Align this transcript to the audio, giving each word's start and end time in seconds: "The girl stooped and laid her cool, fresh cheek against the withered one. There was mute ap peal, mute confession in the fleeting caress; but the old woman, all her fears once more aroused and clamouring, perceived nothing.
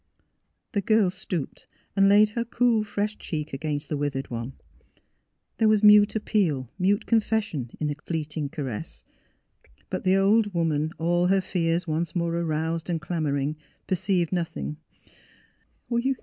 "The 0.73 0.81
girl 0.81 1.11
stooped 1.11 1.67
and 1.95 2.09
laid 2.09 2.31
her 2.31 2.43
cool, 2.43 2.83
fresh 2.83 3.19
cheek 3.19 3.53
against 3.53 3.87
the 3.87 3.97
withered 3.97 4.31
one. 4.31 4.53
There 5.59 5.67
was 5.67 5.83
mute 5.83 6.15
ap 6.15 6.25
peal, 6.25 6.71
mute 6.79 7.05
confession 7.05 7.69
in 7.79 7.85
the 7.85 7.93
fleeting 8.07 8.49
caress; 8.49 9.05
but 9.91 10.03
the 10.03 10.17
old 10.17 10.55
woman, 10.55 10.91
all 10.97 11.27
her 11.27 11.39
fears 11.39 11.85
once 11.85 12.15
more 12.15 12.33
aroused 12.35 12.89
and 12.89 12.99
clamouring, 12.99 13.57
perceived 13.85 14.31
nothing. 14.31 14.77